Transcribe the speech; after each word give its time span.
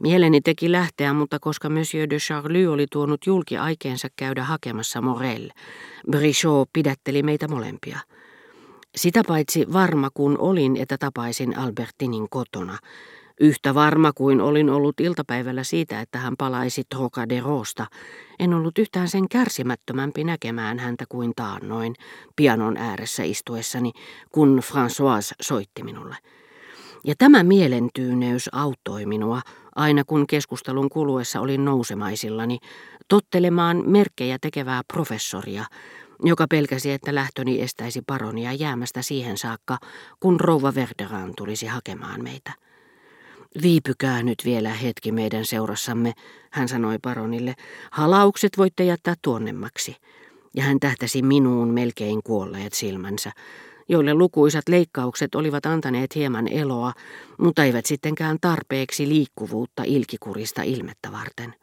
Mieleni 0.00 0.40
teki 0.40 0.72
lähteä, 0.72 1.12
mutta 1.12 1.38
koska 1.40 1.68
Monsieur 1.68 2.10
de 2.10 2.16
Charlie 2.16 2.68
oli 2.68 2.86
tuonut 2.92 3.26
julki 3.26 3.56
aikeensa 3.56 4.08
käydä 4.16 4.44
hakemassa 4.44 5.00
Morel, 5.00 5.50
Brichot 6.10 6.68
pidätteli 6.72 7.22
meitä 7.22 7.48
molempia. 7.48 7.98
Sitä 8.96 9.22
paitsi 9.28 9.72
varma 9.72 10.08
kun 10.14 10.38
olin, 10.38 10.76
että 10.76 10.98
tapaisin 10.98 11.58
Albertinin 11.58 12.26
kotona, 12.30 12.78
Yhtä 13.42 13.74
varma 13.74 14.12
kuin 14.12 14.40
olin 14.40 14.70
ollut 14.70 15.00
iltapäivällä 15.00 15.64
siitä, 15.64 16.00
että 16.00 16.18
hän 16.18 16.34
palaisi 16.38 16.82
Trocaderosta, 16.88 17.86
en 18.38 18.54
ollut 18.54 18.78
yhtään 18.78 19.08
sen 19.08 19.28
kärsimättömämpi 19.28 20.24
näkemään 20.24 20.78
häntä 20.78 21.04
kuin 21.08 21.32
taannoin, 21.36 21.94
pianon 22.36 22.76
ääressä 22.76 23.22
istuessani, 23.22 23.92
kun 24.30 24.60
François 24.64 25.34
soitti 25.40 25.82
minulle. 25.82 26.16
Ja 27.04 27.14
tämä 27.18 27.42
mielentyyneys 27.42 28.48
auttoi 28.52 29.06
minua, 29.06 29.40
aina 29.74 30.04
kun 30.04 30.26
keskustelun 30.26 30.88
kuluessa 30.88 31.40
olin 31.40 31.64
nousemaisillani, 31.64 32.58
tottelemaan 33.08 33.82
merkkejä 33.86 34.38
tekevää 34.40 34.82
professoria, 34.92 35.64
joka 36.24 36.46
pelkäsi, 36.50 36.90
että 36.90 37.14
lähtöni 37.14 37.60
estäisi 37.60 38.02
paronia 38.06 38.52
jäämästä 38.52 39.02
siihen 39.02 39.38
saakka, 39.38 39.78
kun 40.20 40.40
rouva 40.40 40.74
Verderan 40.74 41.32
tulisi 41.36 41.66
hakemaan 41.66 42.22
meitä. 42.22 42.52
Viipykää 43.62 44.22
nyt 44.22 44.38
vielä 44.44 44.68
hetki 44.68 45.12
meidän 45.12 45.44
seurassamme, 45.44 46.12
hän 46.50 46.68
sanoi 46.68 46.98
paronille. 47.02 47.54
Halaukset 47.90 48.58
voitte 48.58 48.84
jättää 48.84 49.14
tuonnemmaksi. 49.22 49.96
Ja 50.56 50.62
hän 50.62 50.80
tähtäsi 50.80 51.22
minuun 51.22 51.68
melkein 51.68 52.22
kuolleet 52.22 52.72
silmänsä, 52.72 53.32
joille 53.90 54.14
lukuisat 54.14 54.68
leikkaukset 54.68 55.34
olivat 55.34 55.66
antaneet 55.66 56.14
hieman 56.14 56.48
eloa, 56.48 56.92
mutta 57.38 57.64
eivät 57.64 57.86
sittenkään 57.86 58.38
tarpeeksi 58.40 59.08
liikkuvuutta 59.08 59.82
ilkikurista 59.86 60.62
ilmettä 60.62 61.12
varten. 61.12 61.54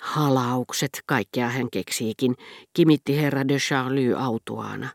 Halaukset, 0.00 0.90
kaikkea 1.06 1.48
hän 1.48 1.70
keksiikin, 1.72 2.34
kimitti 2.74 3.16
herra 3.16 3.48
de 3.48 3.56
Charlie 3.56 4.14
autuaana. 4.14 4.88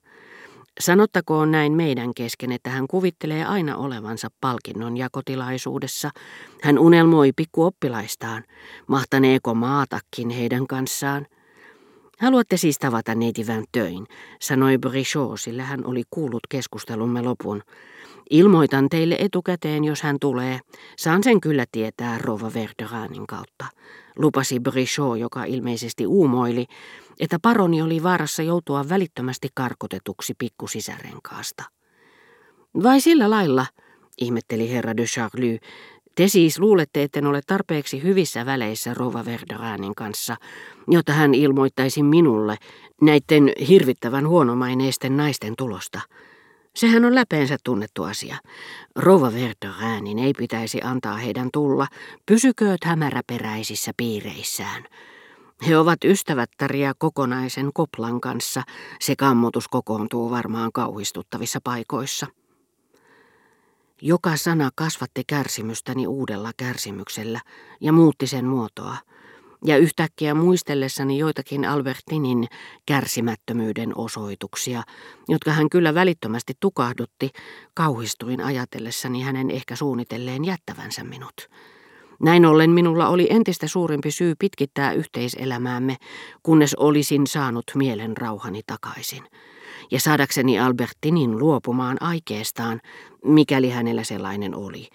Sanottakoon 0.80 1.52
näin 1.52 1.74
meidän 1.74 2.14
kesken, 2.14 2.52
että 2.52 2.70
hän 2.70 2.88
kuvittelee 2.88 3.46
aina 3.46 3.78
olevansa 3.78 4.28
palkinnon 4.42 4.98
jakotilaisuudessa. 4.98 6.10
Hän 6.62 6.80
unelmoi 6.80 7.32
pikkuoppilaistaan, 7.36 8.44
mahtaneeko 8.88 9.54
maatakin 9.54 10.30
heidän 10.30 10.68
kanssaan. 10.68 11.28
Haluatte 12.22 12.58
siis 12.58 12.80
tavata 12.80 13.16
neiti 13.16 13.46
töin, 13.72 14.08
sanoi 14.42 14.78
Brichot, 14.78 15.40
sillä 15.40 15.64
hän 15.64 15.86
oli 15.86 16.04
kuullut 16.10 16.48
keskustelumme 16.50 17.22
lopun. 17.22 17.62
Ilmoitan 18.30 18.90
teille 18.90 19.16
etukäteen, 19.20 19.84
jos 19.84 20.02
hän 20.02 20.18
tulee. 20.22 20.60
Saan 20.98 21.24
sen 21.24 21.42
kyllä 21.42 21.66
tietää 21.72 22.18
Rova 22.18 22.52
Verderanin 22.54 23.28
kautta. 23.28 23.66
Lupasi 24.18 24.60
Brichot, 24.60 25.18
joka 25.18 25.44
ilmeisesti 25.44 26.08
uumoili, 26.08 26.66
että 27.20 27.40
paroni 27.42 27.82
oli 27.82 28.04
vaarassa 28.04 28.44
joutua 28.44 28.90
välittömästi 28.90 29.48
karkotetuksi 29.54 30.34
pikkusisärenkaasta. 30.38 31.64
Vai 32.84 33.02
sillä 33.02 33.30
lailla, 33.30 33.66
ihmetteli 34.18 34.72
herra 34.72 34.98
de 34.98 35.04
Charlie, 35.04 35.60
te 36.16 36.28
siis 36.28 36.60
luulette, 36.60 37.04
etten 37.04 37.28
ole 37.28 37.42
tarpeeksi 37.48 38.04
hyvissä 38.04 38.46
väleissä 38.46 38.94
Rova 38.94 39.26
Verderanin 39.26 39.96
kanssa, 39.96 40.36
jotta 40.88 41.14
hän 41.14 41.34
ilmoittaisi 41.34 42.04
minulle 42.04 42.58
näiden 43.02 43.54
hirvittävän 43.68 44.28
huonomaineisten 44.28 45.18
naisten 45.18 45.54
tulosta. 45.58 46.02
Sehän 46.76 47.06
on 47.06 47.16
läpeensä 47.16 47.58
tunnettu 47.64 48.04
asia. 48.04 48.38
Rova 48.96 49.32
Verderanin 49.34 50.20
ei 50.20 50.34
pitäisi 50.38 50.82
antaa 50.84 51.18
heidän 51.18 51.50
tulla, 51.54 51.88
pysykööt 52.26 52.84
hämäräperäisissä 52.84 53.92
piireissään. 53.98 54.84
He 55.68 55.78
ovat 55.78 56.04
ystävättäriä 56.04 56.94
kokonaisen 56.98 57.70
koplan 57.74 58.22
kanssa. 58.22 58.64
Se 59.00 59.16
kammotus 59.16 59.68
kokoontuu 59.68 60.32
varmaan 60.32 60.72
kauhistuttavissa 60.72 61.60
paikoissa. 61.64 62.28
Joka 64.04 64.38
sana 64.38 64.70
kasvatti 64.76 65.24
kärsimystäni 65.28 66.08
uudella 66.08 66.52
kärsimyksellä 66.58 67.40
ja 67.82 67.94
muutti 67.94 68.28
sen 68.28 68.46
muotoa. 68.46 68.98
Ja 69.66 69.78
yhtäkkiä 69.78 70.34
muistellessani 70.34 71.18
joitakin 71.18 71.66
Albertinin 71.66 72.48
kärsimättömyyden 72.86 73.98
osoituksia, 73.98 74.84
jotka 75.30 75.52
hän 75.52 75.70
kyllä 75.70 75.94
välittömästi 75.94 76.54
tukahdutti, 76.60 77.30
kauhistuin 77.74 78.44
ajatellessani 78.44 79.22
hänen 79.22 79.52
ehkä 79.52 79.76
suunnitelleen 79.76 80.46
jättävänsä 80.46 81.04
minut. 81.04 81.50
Näin 82.24 82.46
ollen 82.46 82.70
minulla 82.70 83.08
oli 83.08 83.28
entistä 83.30 83.68
suurempi 83.68 84.12
syy 84.12 84.34
pitkittää 84.40 84.94
yhteiselämäämme, 84.94 85.98
kunnes 86.44 86.76
olisin 86.76 87.28
saanut 87.28 87.66
mielen 87.76 88.18
rauhani 88.18 88.62
takaisin. 88.68 89.24
Ja 89.92 90.00
saadakseni 90.00 90.60
Albertinin 90.60 91.40
luopumaan 91.40 91.98
aikeestaan, 92.02 92.82
mikäli 93.26 93.70
hänellä 93.70 94.04
sellainen 94.04 94.56
oli, 94.56 94.88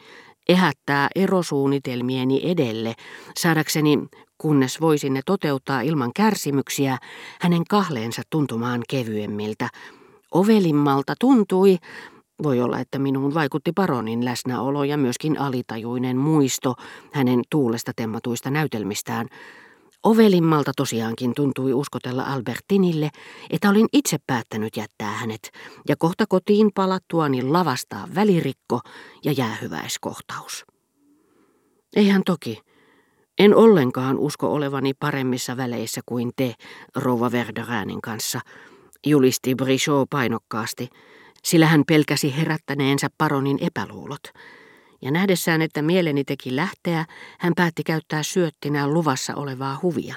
ehättää 0.48 1.08
erosuunnitelmieni 1.14 2.40
edelle, 2.44 2.94
saadakseni, 3.38 3.98
kunnes 4.38 4.80
voisin 4.80 5.14
ne 5.14 5.20
toteuttaa 5.26 5.80
ilman 5.80 6.10
kärsimyksiä, 6.16 6.98
hänen 7.40 7.64
kahleensa 7.64 8.22
tuntumaan 8.30 8.82
kevyemmiltä. 8.88 9.68
Ovelimmalta 10.30 11.14
tuntui, 11.20 11.76
voi 12.42 12.60
olla, 12.60 12.80
että 12.80 12.98
minuun 12.98 13.34
vaikutti 13.34 13.72
paronin 13.72 14.24
läsnäolo 14.24 14.84
ja 14.84 14.96
myöskin 14.96 15.40
alitajuinen 15.40 16.16
muisto 16.16 16.74
hänen 17.12 17.42
tuulesta 17.50 17.92
temmatuista 17.96 18.50
näytelmistään. 18.50 19.28
Ovelimmalta 20.06 20.72
tosiaankin 20.76 21.32
tuntui 21.34 21.72
uskotella 21.72 22.22
Albertinille, 22.22 23.10
että 23.50 23.70
olin 23.70 23.86
itse 23.92 24.16
päättänyt 24.26 24.76
jättää 24.76 25.10
hänet 25.10 25.50
ja 25.88 25.96
kohta 25.96 26.24
kotiin 26.28 26.70
palattuani 26.74 27.42
lavastaa 27.42 28.08
välirikko 28.14 28.80
ja 29.24 29.32
jäähyväiskohtaus. 29.32 30.64
Eihän 31.96 32.22
toki. 32.26 32.60
En 33.38 33.54
ollenkaan 33.54 34.18
usko 34.18 34.52
olevani 34.52 34.94
paremmissa 34.94 35.56
väleissä 35.56 36.00
kuin 36.06 36.30
te, 36.36 36.54
rouva 36.96 37.32
Verderanin 37.32 38.00
kanssa, 38.00 38.40
julisti 39.06 39.54
Brichot 39.54 40.10
painokkaasti, 40.10 40.88
sillä 41.44 41.66
hän 41.66 41.84
pelkäsi 41.86 42.36
herättäneensä 42.36 43.08
paronin 43.18 43.58
epäluulot. 43.60 44.22
Ja 45.06 45.12
nähdessään, 45.12 45.62
että 45.62 45.82
mieleni 45.82 46.24
teki 46.24 46.56
lähteä, 46.56 47.04
hän 47.38 47.52
päätti 47.56 47.82
käyttää 47.82 48.22
syöttinä 48.22 48.88
luvassa 48.88 49.34
olevaa 49.34 49.78
huvia. 49.82 50.14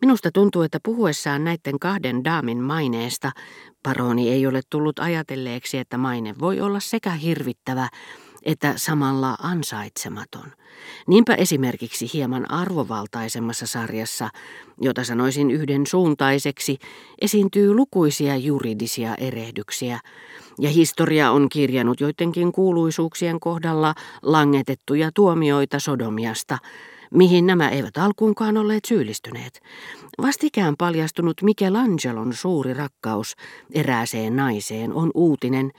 Minusta 0.00 0.30
tuntuu, 0.32 0.62
että 0.62 0.78
puhuessaan 0.82 1.44
näiden 1.44 1.78
kahden 1.80 2.24
daamin 2.24 2.58
maineesta, 2.62 3.32
paroni 3.82 4.30
ei 4.30 4.46
ole 4.46 4.60
tullut 4.70 4.98
ajatelleeksi, 4.98 5.78
että 5.78 5.98
maine 5.98 6.34
voi 6.40 6.60
olla 6.60 6.80
sekä 6.80 7.10
hirvittävä 7.10 7.88
että 8.46 8.72
samalla 8.76 9.36
ansaitsematon. 9.42 10.52
Niinpä 11.06 11.34
esimerkiksi 11.34 12.10
hieman 12.12 12.50
arvovaltaisemmassa 12.50 13.66
sarjassa, 13.66 14.28
jota 14.80 15.04
sanoisin 15.04 15.50
yhden 15.50 15.86
suuntaiseksi, 15.86 16.78
esiintyy 17.20 17.74
lukuisia 17.74 18.36
juridisia 18.36 19.14
erehdyksiä, 19.14 20.00
ja 20.58 20.70
historia 20.70 21.30
on 21.30 21.48
kirjannut 21.48 22.00
joidenkin 22.00 22.52
kuuluisuuksien 22.52 23.40
kohdalla 23.40 23.94
langetettuja 24.22 25.10
tuomioita 25.14 25.78
Sodomiasta, 25.78 26.58
mihin 27.14 27.46
nämä 27.46 27.68
eivät 27.68 27.96
alkuunkaan 27.96 28.56
olleet 28.56 28.84
syyllistyneet. 28.84 29.60
Vastikään 30.22 30.74
paljastunut 30.78 31.42
Michelangelon 31.42 32.32
suuri 32.32 32.74
rakkaus 32.74 33.34
erääseen 33.74 34.36
naiseen 34.36 34.92
on 34.92 35.10
uutinen, 35.14 35.70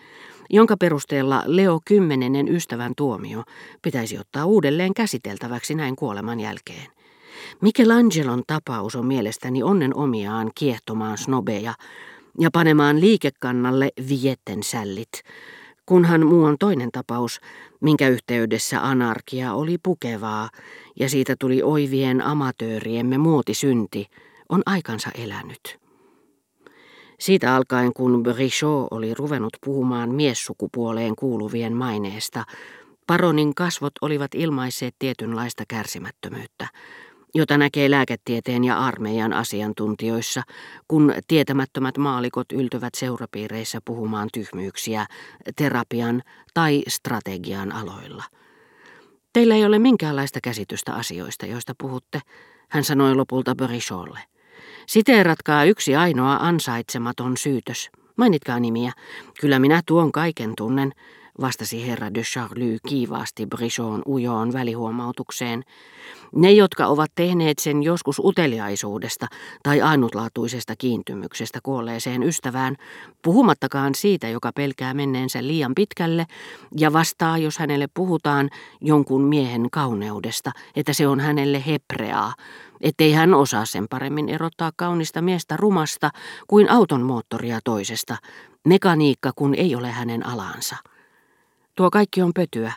jonka 0.49 0.77
perusteella 0.77 1.43
Leo 1.45 1.79
kymmenennen 1.85 2.47
ystävän 2.47 2.93
tuomio 2.97 3.43
pitäisi 3.81 4.17
ottaa 4.19 4.45
uudelleen 4.45 4.93
käsiteltäväksi 4.93 5.75
näin 5.75 5.95
kuoleman 5.95 6.39
jälkeen. 6.39 6.87
Michelangelon 7.61 8.43
tapaus 8.47 8.95
on 8.95 9.05
mielestäni 9.05 9.63
onnen 9.63 9.95
omiaan 9.95 10.51
kiehtomaan 10.55 11.17
snobeja 11.17 11.73
ja 12.39 12.49
panemaan 12.53 13.01
liikekannalle 13.01 13.89
vietten 14.09 14.63
sällit, 14.63 15.11
kunhan 15.85 16.25
muu 16.27 16.43
on 16.43 16.57
toinen 16.59 16.91
tapaus, 16.91 17.39
minkä 17.81 18.09
yhteydessä 18.09 18.87
anarkia 18.87 19.53
oli 19.53 19.77
pukevaa 19.83 20.49
ja 20.99 21.09
siitä 21.09 21.35
tuli 21.39 21.63
oivien 21.63 22.21
amatööriemme 22.21 23.17
muotisynti, 23.17 24.05
on 24.49 24.61
aikansa 24.65 25.09
elänyt. 25.15 25.86
Siitä 27.19 27.55
alkaen, 27.55 27.93
kun 27.93 28.23
Brichot 28.23 28.87
oli 28.91 29.13
ruvennut 29.13 29.53
puhumaan 29.65 30.09
miessukupuoleen 30.09 31.15
kuuluvien 31.15 31.73
maineesta, 31.73 32.43
paronin 33.07 33.55
kasvot 33.55 33.93
olivat 34.01 34.35
ilmaisseet 34.35 34.95
tietynlaista 34.99 35.63
kärsimättömyyttä, 35.67 36.67
jota 37.35 37.57
näkee 37.57 37.91
lääketieteen 37.91 38.63
ja 38.63 38.79
armeijan 38.79 39.33
asiantuntijoissa, 39.33 40.43
kun 40.87 41.13
tietämättömät 41.27 41.97
maalikot 41.97 42.51
yltyvät 42.51 42.95
seurapiireissä 42.95 43.79
puhumaan 43.85 44.29
tyhmyyksiä 44.33 45.05
terapian 45.55 46.21
tai 46.53 46.83
strategian 46.87 47.71
aloilla. 47.71 48.23
Teillä 49.33 49.55
ei 49.55 49.65
ole 49.65 49.79
minkäänlaista 49.79 50.39
käsitystä 50.43 50.93
asioista, 50.93 51.45
joista 51.45 51.73
puhutte, 51.77 52.21
hän 52.69 52.83
sanoi 52.83 53.15
lopulta 53.15 53.55
Bericholle. 53.55 54.19
Siteeratkaa 54.87 55.63
yksi 55.63 55.95
ainoa 55.95 56.35
ansaitsematon 56.35 57.37
syytös. 57.37 57.89
Mainitkaa 58.15 58.59
nimiä. 58.59 58.91
Kyllä 59.41 59.59
minä 59.59 59.81
tuon 59.85 60.11
kaiken 60.11 60.53
tunnen, 60.57 60.91
vastasi 61.41 61.87
herra 61.87 62.13
de 62.13 62.21
Charlie 62.21 62.77
kiivaasti 62.87 63.45
Brichon 63.45 64.01
ujoon 64.07 64.53
välihuomautukseen. 64.53 65.63
Ne, 66.35 66.51
jotka 66.51 66.87
ovat 66.87 67.11
tehneet 67.15 67.59
sen 67.59 67.83
joskus 67.83 68.19
uteliaisuudesta 68.19 69.27
tai 69.63 69.81
ainutlaatuisesta 69.81 70.75
kiintymyksestä 70.77 71.59
kuolleeseen 71.63 72.23
ystävään, 72.23 72.75
puhumattakaan 73.21 73.95
siitä, 73.95 74.29
joka 74.29 74.51
pelkää 74.55 74.93
menneensä 74.93 75.43
liian 75.43 75.75
pitkälle 75.75 76.25
ja 76.77 76.93
vastaa, 76.93 77.37
jos 77.37 77.59
hänelle 77.59 77.87
puhutaan 77.93 78.49
jonkun 78.81 79.21
miehen 79.21 79.67
kauneudesta, 79.71 80.51
että 80.75 80.93
se 80.93 81.07
on 81.07 81.19
hänelle 81.19 81.63
hepreaa, 81.67 82.33
ettei 82.81 83.11
hän 83.11 83.33
osaa 83.33 83.65
sen 83.65 83.87
paremmin 83.89 84.29
erottaa 84.29 84.71
kaunista 84.75 85.21
miestä 85.21 85.57
rumasta 85.57 86.09
kuin 86.47 86.69
auton 86.69 87.01
moottoria 87.01 87.59
toisesta, 87.63 88.17
mekaniikka 88.67 89.31
kun 89.35 89.55
ei 89.55 89.75
ole 89.75 89.91
hänen 89.91 90.25
alansa. 90.25 90.75
Tuo 91.77 91.89
kaikki 91.91 92.21
on 92.21 92.31
pötyä, 92.35 92.73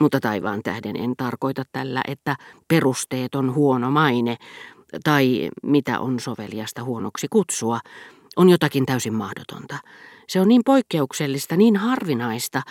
mutta 0.00 0.20
taivaan 0.20 0.62
tähden 0.62 0.96
en 0.96 1.14
tarkoita 1.16 1.62
tällä, 1.72 2.02
että 2.08 2.36
perusteet 2.68 3.34
on 3.34 3.54
huono 3.54 3.90
maine, 3.90 4.36
tai 5.04 5.50
mitä 5.62 6.00
on 6.00 6.20
soveliasta 6.20 6.84
huonoksi 6.84 7.26
kutsua, 7.30 7.80
on 8.36 8.50
jotakin 8.50 8.86
täysin 8.86 9.14
mahdotonta. 9.14 9.78
Se 10.28 10.40
on 10.40 10.48
niin 10.48 10.62
poikkeuksellista, 10.64 11.56
niin 11.56 11.76
harvinaista, 11.76 12.62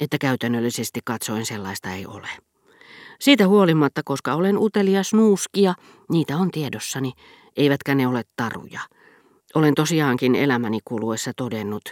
että 0.00 0.18
käytännöllisesti 0.20 1.00
katsoen 1.04 1.46
sellaista 1.46 1.90
ei 1.90 2.06
ole. 2.06 2.28
Siitä 3.20 3.48
huolimatta, 3.48 4.02
koska 4.04 4.34
olen 4.34 4.58
utelias 4.58 5.14
nuuskia, 5.14 5.74
niitä 6.10 6.36
on 6.36 6.50
tiedossani, 6.50 7.12
eivätkä 7.56 7.94
ne 7.94 8.06
ole 8.06 8.22
taruja. 8.36 8.80
Olen 9.54 9.74
tosiaankin 9.74 10.34
elämäni 10.34 10.78
kuluessa 10.84 11.32
todennut, 11.36 11.82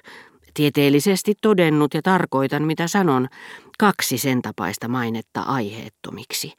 tieteellisesti 0.55 1.35
todennut 1.43 1.95
ja 1.95 2.03
tarkoitan 2.03 2.63
mitä 2.63 2.89
sanon, 2.89 3.29
kaksi 3.79 4.19
sen 4.19 4.43
tapaista 4.43 4.89
mainetta 4.89 5.41
aiheettomiksi. 5.41 6.53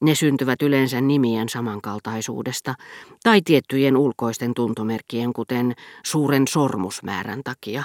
Ne 0.00 0.14
syntyvät 0.14 0.62
yleensä 0.62 1.00
nimien 1.00 1.48
samankaltaisuudesta 1.48 2.74
tai 3.22 3.42
tiettyjen 3.44 3.96
ulkoisten 3.96 4.54
tuntomerkkien, 4.54 5.32
kuten 5.32 5.74
suuren 6.04 6.48
sormusmäärän 6.48 7.40
takia. 7.44 7.82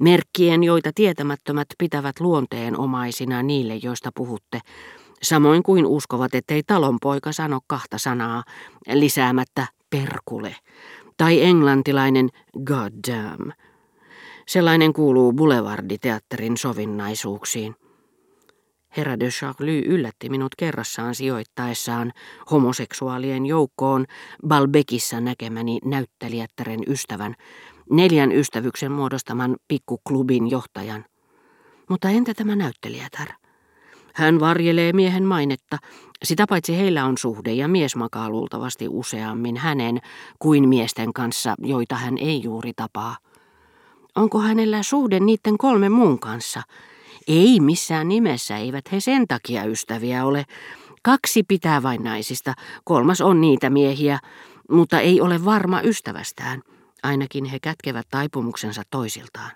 Merkkien, 0.00 0.62
joita 0.62 0.90
tietämättömät 0.94 1.66
pitävät 1.78 2.20
luonteen 2.20 2.78
omaisina 2.78 3.42
niille, 3.42 3.74
joista 3.82 4.10
puhutte, 4.14 4.60
samoin 5.22 5.62
kuin 5.62 5.86
uskovat, 5.86 6.34
ettei 6.34 6.62
talonpoika 6.66 7.32
sano 7.32 7.60
kahta 7.66 7.98
sanaa 7.98 8.44
lisäämättä 8.92 9.66
perkule 9.90 10.56
tai 11.16 11.42
englantilainen 11.42 12.28
goddamn. 12.64 13.52
Sellainen 14.46 14.92
kuuluu 14.92 15.32
Boulevarditeatterin 15.32 16.56
sovinnaisuuksiin. 16.56 17.74
Herra 18.96 19.20
de 19.20 19.28
Charlie 19.28 19.84
yllätti 19.86 20.28
minut 20.28 20.54
kerrassaan 20.58 21.14
sijoittaessaan 21.14 22.12
homoseksuaalien 22.50 23.46
joukkoon 23.46 24.04
Balbekissa 24.48 25.20
näkemäni 25.20 25.78
näyttelijättären 25.84 26.80
ystävän, 26.86 27.34
neljän 27.90 28.32
ystävyksen 28.32 28.92
muodostaman 28.92 29.56
pikkuklubin 29.68 30.50
johtajan. 30.50 31.04
Mutta 31.88 32.08
entä 32.08 32.34
tämä 32.34 32.56
näyttelijätär? 32.56 33.28
Hän 34.14 34.40
varjelee 34.40 34.92
miehen 34.92 35.24
mainetta, 35.24 35.78
sitä 36.24 36.46
paitsi 36.48 36.76
heillä 36.76 37.04
on 37.04 37.18
suhde 37.18 37.52
ja 37.52 37.68
mies 37.68 37.96
makaa 37.96 38.30
luultavasti 38.30 38.86
useammin 38.88 39.56
hänen 39.56 39.98
kuin 40.38 40.68
miesten 40.68 41.12
kanssa, 41.12 41.54
joita 41.58 41.94
hän 41.94 42.18
ei 42.18 42.42
juuri 42.42 42.72
tapaa. 42.76 43.16
Onko 44.16 44.38
hänellä 44.40 44.82
suhde 44.82 45.20
niiden 45.20 45.58
kolme 45.58 45.88
muun 45.88 46.18
kanssa? 46.18 46.62
Ei 47.28 47.60
missään 47.60 48.08
nimessä, 48.08 48.56
eivät 48.56 48.92
he 48.92 49.00
sen 49.00 49.28
takia 49.28 49.64
ystäviä 49.64 50.24
ole. 50.24 50.44
Kaksi 51.02 51.42
pitää 51.42 51.82
vain 51.82 52.02
naisista, 52.02 52.54
kolmas 52.84 53.20
on 53.20 53.40
niitä 53.40 53.70
miehiä, 53.70 54.18
mutta 54.70 55.00
ei 55.00 55.20
ole 55.20 55.44
varma 55.44 55.80
ystävästään. 55.80 56.62
Ainakin 57.02 57.44
he 57.44 57.58
kätkevät 57.60 58.06
taipumuksensa 58.10 58.82
toisiltaan. 58.90 59.50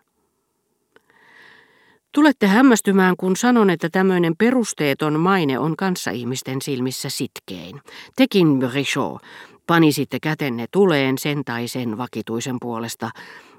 Tulette 2.12 2.46
hämmästymään, 2.46 3.16
kun 3.16 3.36
sanon, 3.36 3.70
että 3.70 3.88
tämmöinen 3.90 4.36
perusteeton 4.38 5.20
maine 5.20 5.58
on 5.58 5.76
kanssaihmisten 5.76 6.62
silmissä 6.62 7.08
sitkein. 7.08 7.80
Tekin, 8.16 8.58
Brichot, 8.58 9.22
panisitte 9.66 10.18
kätenne 10.20 10.66
tuleen 10.72 11.18
sen 11.18 11.44
tai 11.44 11.68
sen 11.68 11.98
vakituisen 11.98 12.56
puolesta, 12.60 13.10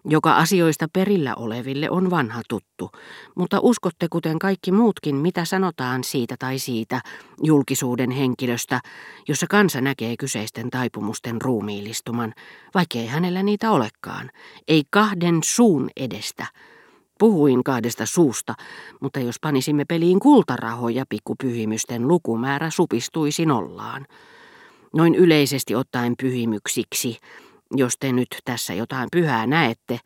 joka 0.10 0.38
asioista 0.38 0.88
perillä 0.94 1.36
oleville 1.36 1.90
on 1.90 2.10
vanha 2.10 2.42
tuttu, 2.50 2.92
mutta 3.36 3.60
uskotte 3.62 4.08
kuten 4.10 4.40
kaikki 4.40 4.72
muutkin, 4.72 5.16
mitä 5.16 5.46
sanotaan 5.46 6.04
siitä 6.04 6.36
tai 6.40 6.60
siitä 6.60 7.02
julkisuuden 7.44 8.12
henkilöstä, 8.12 8.80
jossa 9.28 9.46
kansa 9.50 9.82
näkee 9.82 10.18
kyseisten 10.18 10.70
taipumusten 10.70 11.42
ruumiillistuman, 11.42 12.34
vaikkei 12.74 13.08
hänellä 13.08 13.44
niitä 13.44 13.72
olekaan, 13.72 14.30
ei 14.68 14.84
kahden 14.90 15.40
suun 15.44 15.90
edestä. 15.98 16.46
Puhuin 17.20 17.64
kahdesta 17.64 18.06
suusta, 18.06 18.54
mutta 19.02 19.20
jos 19.20 19.36
panisimme 19.42 19.86
peliin 19.86 20.20
kultarahoja, 20.20 21.06
pikkupyhimysten 21.10 22.08
lukumäärä 22.08 22.70
supistuisi 22.70 23.46
nollaan. 23.46 24.06
Noin 24.94 25.16
yleisesti 25.16 25.76
ottaen 25.76 26.14
pyhimyksiksi, 26.22 27.18
jos 27.76 27.98
te 27.98 28.12
nyt 28.12 28.38
tässä 28.46 28.74
jotain 28.74 29.10
pyhää 29.12 29.48
näette, 29.48 30.00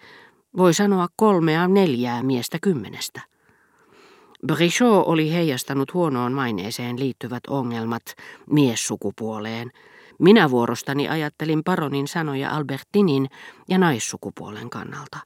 voi 0.58 0.74
sanoa 0.74 1.08
kolmea 1.16 1.68
neljää 1.68 2.24
miestä 2.24 2.58
kymmenestä. 2.62 3.22
Brichot 4.48 5.04
oli 5.08 5.34
heijastanut 5.34 5.94
huonoon 5.94 6.34
maineeseen 6.34 7.00
liittyvät 7.00 7.44
ongelmat 7.48 8.04
miessukupuoleen. 8.50 9.72
Minä 10.20 10.50
vuorostani 10.50 11.10
ajattelin 11.10 11.64
paronin 11.64 12.08
sanoja 12.08 12.50
Albertinin 12.50 13.28
ja 13.70 13.78
naissukupuolen 13.78 14.70
kannalta. 14.70 15.18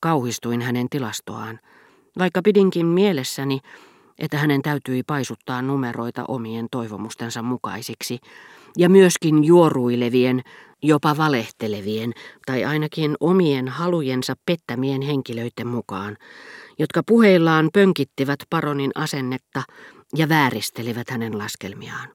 Kauhistuin 0.00 0.62
hänen 0.62 0.88
tilastoaan, 0.90 1.60
vaikka 2.18 2.42
pidinkin 2.42 2.86
mielessäni, 2.86 3.60
että 4.18 4.38
hänen 4.38 4.62
täytyi 4.62 5.02
paisuttaa 5.02 5.62
numeroita 5.62 6.24
omien 6.28 6.66
toivomustensa 6.70 7.42
mukaisiksi, 7.42 8.18
ja 8.76 8.88
myöskin 8.88 9.44
juoruilevien, 9.44 10.42
jopa 10.82 11.16
valehtelevien 11.16 12.12
tai 12.46 12.64
ainakin 12.64 13.16
omien 13.20 13.68
halujensa 13.68 14.34
pettämien 14.46 15.02
henkilöiden 15.02 15.66
mukaan, 15.66 16.16
jotka 16.78 17.02
puheillaan 17.02 17.70
pönkittivät 17.72 18.38
paronin 18.50 18.90
asennetta 18.94 19.62
ja 20.16 20.28
vääristelivät 20.28 21.10
hänen 21.10 21.38
laskelmiaan. 21.38 22.04